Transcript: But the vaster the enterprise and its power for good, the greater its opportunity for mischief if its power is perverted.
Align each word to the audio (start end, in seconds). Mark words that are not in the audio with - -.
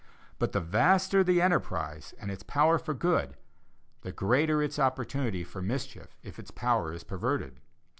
But 0.39 0.51
the 0.51 0.59
vaster 0.59 1.23
the 1.23 1.43
enterprise 1.43 2.15
and 2.19 2.31
its 2.31 2.41
power 2.41 2.79
for 2.79 2.95
good, 2.95 3.37
the 4.01 4.11
greater 4.11 4.59
its 4.63 4.79
opportunity 4.79 5.43
for 5.43 5.61
mischief 5.61 6.17
if 6.23 6.39
its 6.39 6.49
power 6.49 6.91
is 6.91 7.03
perverted. 7.03 7.59